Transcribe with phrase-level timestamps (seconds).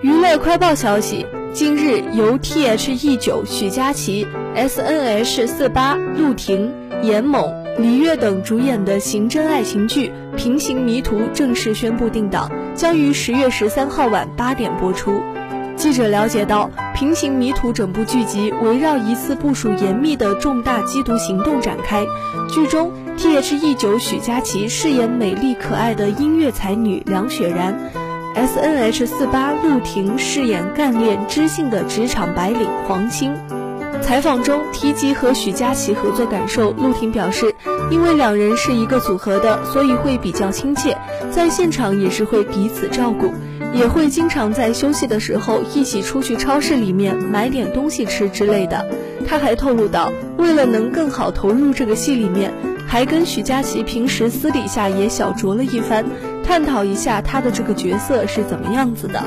[0.00, 4.24] 娱乐快报消息：近日，由 T.H.E 九许佳琪、
[4.54, 15.20] S.N.H 四八陆婷、严猛、李悦等主演的刑侦爱情剧《平行迷途》正式宣布定档，将于十月十三号晚八点播出。
[15.74, 22.06] 记者了解到，《平行迷途》整部剧集围绕一次部署严密的重大缉毒行动展开。
[22.48, 27.76] 剧中，T.H.E 九许佳琪饰演美丽可爱的音乐才女梁雪然。
[28.38, 33.34] S N H 四八陆婷饰演干练知性的职场白领黄青。
[34.00, 37.52] 采访中提及和许佳琪合作感受，陆婷表示，
[37.90, 40.96] 因为两人是一个组合的，所以会比较亲切，
[41.32, 43.32] 在现场也是会彼此照顾，
[43.74, 48.86] 也会经常在休息的时候一起出去超市里面买点东西吃之类的。
[49.26, 52.52] 他还透露到，为了能更好投入这个戏里面，
[52.88, 56.04] 还跟许佳琪平时私底下也小酌了一番。
[56.42, 59.22] 探讨一下他的这个角色是怎么样子的。